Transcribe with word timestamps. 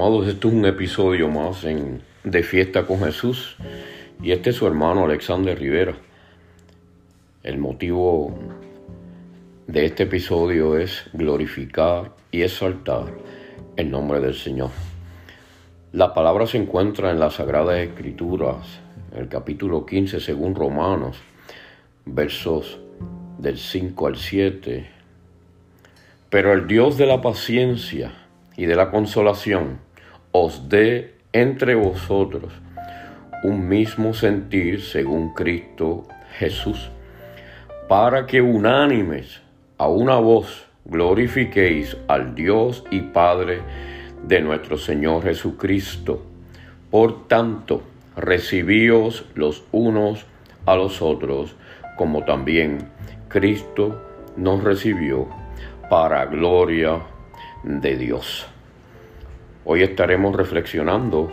Amados, 0.00 0.28
esto 0.28 0.46
es 0.46 0.54
un 0.54 0.64
episodio 0.64 1.28
más 1.28 1.64
en, 1.64 2.02
de 2.22 2.44
Fiesta 2.44 2.86
con 2.86 3.00
Jesús 3.00 3.56
y 4.22 4.30
este 4.30 4.50
es 4.50 4.56
su 4.56 4.64
hermano 4.64 5.06
Alexander 5.06 5.58
Rivera. 5.58 5.96
El 7.42 7.58
motivo 7.58 8.32
de 9.66 9.86
este 9.86 10.04
episodio 10.04 10.76
es 10.76 11.10
glorificar 11.12 12.12
y 12.30 12.42
exaltar 12.42 13.06
el 13.74 13.90
nombre 13.90 14.20
del 14.20 14.34
Señor. 14.34 14.70
La 15.90 16.14
palabra 16.14 16.46
se 16.46 16.58
encuentra 16.58 17.10
en 17.10 17.18
las 17.18 17.34
Sagradas 17.34 17.78
Escrituras, 17.78 18.78
el 19.16 19.28
capítulo 19.28 19.84
15 19.84 20.20
según 20.20 20.54
Romanos, 20.54 21.16
versos 22.04 22.78
del 23.38 23.58
5 23.58 24.06
al 24.06 24.16
7. 24.16 24.88
Pero 26.30 26.52
el 26.52 26.68
Dios 26.68 26.96
de 26.98 27.06
la 27.06 27.20
paciencia, 27.20 28.12
y 28.58 28.66
de 28.66 28.74
la 28.74 28.90
consolación 28.90 29.78
os 30.32 30.68
dé 30.68 31.14
entre 31.32 31.74
vosotros 31.74 32.52
un 33.44 33.68
mismo 33.68 34.14
sentir 34.14 34.82
según 34.82 35.32
Cristo 35.32 36.06
Jesús, 36.38 36.90
para 37.88 38.26
que 38.26 38.40
unánimes 38.40 39.40
a 39.78 39.88
una 39.88 40.16
voz 40.16 40.66
glorifiquéis 40.84 41.96
al 42.08 42.34
Dios 42.34 42.84
y 42.90 43.00
Padre 43.00 43.60
de 44.24 44.40
nuestro 44.40 44.76
Señor 44.76 45.22
Jesucristo. 45.22 46.22
Por 46.90 47.28
tanto, 47.28 47.82
recibíos 48.16 49.24
los 49.34 49.64
unos 49.70 50.26
a 50.66 50.74
los 50.74 51.00
otros, 51.00 51.54
como 51.96 52.24
también 52.24 52.90
Cristo 53.28 54.02
nos 54.36 54.64
recibió 54.64 55.28
para 55.88 56.26
gloria 56.26 57.00
de 57.62 57.96
Dios. 57.96 58.46
Hoy 59.70 59.82
estaremos 59.82 60.34
reflexionando 60.34 61.30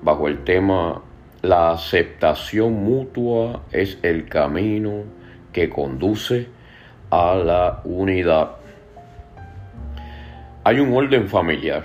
bajo 0.00 0.28
el 0.28 0.44
tema 0.44 1.02
La 1.42 1.72
aceptación 1.72 2.72
mutua 2.72 3.64
es 3.70 3.98
el 4.00 4.30
camino 4.30 5.02
que 5.52 5.68
conduce 5.68 6.46
a 7.10 7.34
la 7.34 7.82
unidad. 7.84 8.52
Hay 10.64 10.80
un 10.80 10.94
orden 10.94 11.28
familiar. 11.28 11.84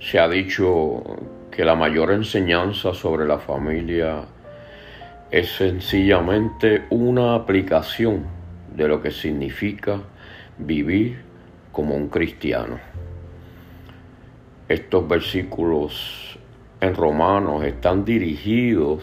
Se 0.00 0.18
ha 0.18 0.26
dicho 0.30 1.02
que 1.50 1.66
la 1.66 1.74
mayor 1.74 2.10
enseñanza 2.10 2.94
sobre 2.94 3.26
la 3.26 3.38
familia 3.38 4.22
es 5.30 5.50
sencillamente 5.56 6.84
una 6.88 7.34
aplicación 7.34 8.24
de 8.74 8.88
lo 8.88 9.02
que 9.02 9.10
significa 9.10 10.00
vivir 10.56 11.20
como 11.70 11.94
un 11.94 12.08
cristiano. 12.08 13.01
Estos 14.68 15.06
versículos 15.06 16.38
en 16.80 16.94
Romanos 16.94 17.64
están 17.64 18.04
dirigidos 18.04 19.02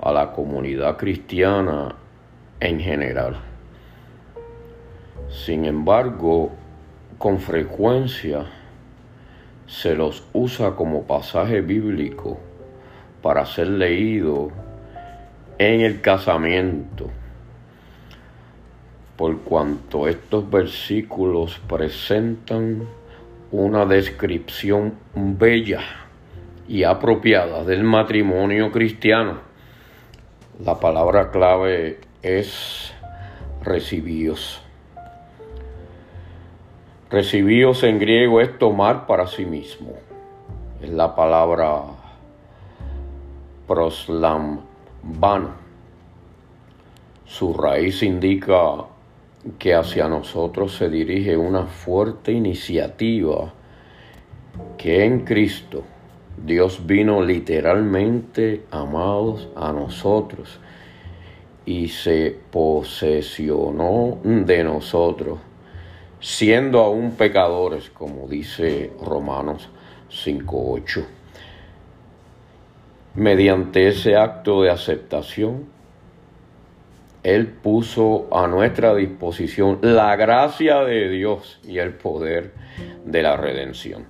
a 0.00 0.12
la 0.12 0.32
comunidad 0.32 0.96
cristiana 0.96 1.94
en 2.60 2.80
general. 2.80 3.36
Sin 5.28 5.64
embargo, 5.64 6.50
con 7.18 7.38
frecuencia 7.38 8.46
se 9.66 9.94
los 9.94 10.24
usa 10.32 10.76
como 10.76 11.04
pasaje 11.04 11.60
bíblico 11.60 12.38
para 13.22 13.46
ser 13.46 13.68
leído 13.68 14.50
en 15.58 15.80
el 15.80 16.00
casamiento 16.00 17.10
por 19.16 19.40
cuanto 19.40 20.08
estos 20.08 20.48
versículos 20.50 21.58
presentan 21.66 22.86
una 23.52 23.86
descripción 23.86 24.94
bella 25.14 25.80
y 26.68 26.82
apropiada 26.82 27.64
del 27.64 27.84
matrimonio 27.84 28.72
cristiano. 28.72 29.38
La 30.64 30.80
palabra 30.80 31.30
clave 31.30 32.00
es 32.22 32.92
recibíos. 33.62 34.62
Recibíos 37.08 37.82
en 37.84 37.98
griego 37.98 38.40
es 38.40 38.58
tomar 38.58 39.06
para 39.06 39.26
sí 39.28 39.44
mismo. 39.44 39.92
Es 40.82 40.90
la 40.90 41.14
palabra 41.14 41.82
proslambano. 43.68 44.64
Su 47.24 47.54
raíz 47.54 48.02
indica 48.02 48.86
que 49.58 49.74
hacia 49.74 50.08
nosotros 50.08 50.74
se 50.76 50.88
dirige 50.88 51.36
una 51.36 51.66
fuerte 51.66 52.32
iniciativa 52.32 53.52
que 54.76 55.04
en 55.04 55.24
Cristo 55.24 55.84
Dios 56.44 56.86
vino 56.86 57.22
literalmente, 57.22 58.64
amados, 58.70 59.48
a 59.56 59.72
nosotros 59.72 60.60
y 61.64 61.88
se 61.88 62.36
posesionó 62.50 64.18
de 64.22 64.62
nosotros, 64.62 65.38
siendo 66.20 66.80
aún 66.80 67.12
pecadores, 67.12 67.90
como 67.90 68.28
dice 68.28 68.92
Romanos 69.02 69.68
5.8. 70.10 71.04
Mediante 73.14 73.88
ese 73.88 74.16
acto 74.16 74.62
de 74.62 74.70
aceptación, 74.70 75.75
él 77.26 77.48
puso 77.48 78.28
a 78.30 78.46
nuestra 78.46 78.94
disposición 78.94 79.80
la 79.82 80.14
gracia 80.14 80.84
de 80.84 81.08
Dios 81.08 81.58
y 81.64 81.78
el 81.78 81.92
poder 81.92 82.52
de 83.04 83.20
la 83.20 83.36
redención. 83.36 84.06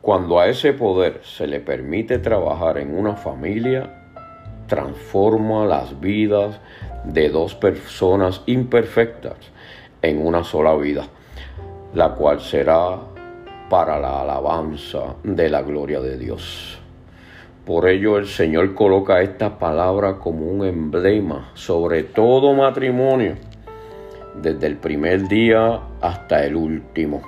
Cuando 0.00 0.38
a 0.38 0.46
ese 0.46 0.72
poder 0.72 1.20
se 1.24 1.48
le 1.48 1.58
permite 1.58 2.18
trabajar 2.18 2.78
en 2.78 2.96
una 2.96 3.16
familia, 3.16 3.90
transforma 4.68 5.66
las 5.66 5.98
vidas 5.98 6.60
de 7.02 7.28
dos 7.28 7.56
personas 7.56 8.42
imperfectas 8.46 9.50
en 10.00 10.24
una 10.24 10.44
sola 10.44 10.76
vida, 10.76 11.08
la 11.92 12.14
cual 12.14 12.40
será 12.40 13.00
para 13.68 13.98
la 13.98 14.22
alabanza 14.22 15.16
de 15.24 15.48
la 15.48 15.62
gloria 15.62 16.00
de 16.00 16.16
Dios. 16.16 16.79
Por 17.64 17.88
ello 17.88 18.18
el 18.18 18.26
Señor 18.26 18.74
coloca 18.74 19.20
esta 19.20 19.58
palabra 19.58 20.18
como 20.18 20.46
un 20.46 20.64
emblema 20.64 21.50
sobre 21.54 22.02
todo 22.02 22.54
matrimonio, 22.54 23.36
desde 24.40 24.66
el 24.66 24.76
primer 24.76 25.28
día 25.28 25.80
hasta 26.00 26.44
el 26.44 26.56
último. 26.56 27.22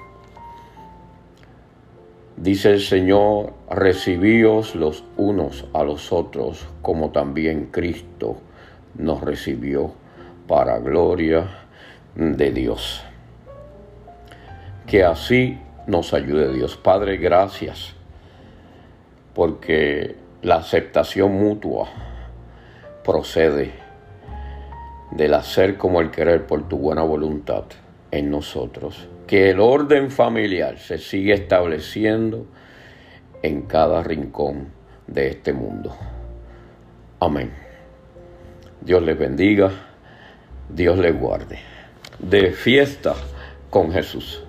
Dice 2.36 2.70
el 2.70 2.80
Señor, 2.80 3.52
recibíos 3.70 4.74
los 4.74 5.04
unos 5.16 5.66
a 5.74 5.84
los 5.84 6.12
otros, 6.12 6.66
como 6.80 7.10
también 7.10 7.68
Cristo 7.70 8.38
nos 8.96 9.20
recibió 9.20 9.92
para 10.48 10.78
gloria 10.78 11.46
de 12.14 12.50
Dios. 12.50 13.04
Que 14.86 15.04
así 15.04 15.58
nos 15.86 16.14
ayude 16.14 16.52
Dios. 16.52 16.76
Padre, 16.76 17.16
gracias, 17.18 17.94
porque 19.34 20.21
la 20.42 20.56
aceptación 20.56 21.34
mutua 21.34 21.88
procede 23.04 23.72
del 25.12 25.34
hacer 25.34 25.76
como 25.76 26.00
el 26.00 26.10
querer 26.10 26.46
por 26.46 26.68
tu 26.68 26.78
buena 26.78 27.02
voluntad 27.02 27.64
en 28.10 28.30
nosotros. 28.30 29.08
Que 29.26 29.50
el 29.50 29.60
orden 29.60 30.10
familiar 30.10 30.78
se 30.78 30.98
siga 30.98 31.34
estableciendo 31.34 32.46
en 33.42 33.62
cada 33.62 34.02
rincón 34.02 34.72
de 35.06 35.28
este 35.28 35.52
mundo. 35.52 35.96
Amén. 37.20 37.52
Dios 38.80 39.02
les 39.02 39.16
bendiga, 39.16 39.70
Dios 40.68 40.98
les 40.98 41.18
guarde. 41.18 41.60
De 42.18 42.50
fiesta 42.50 43.14
con 43.70 43.92
Jesús. 43.92 44.42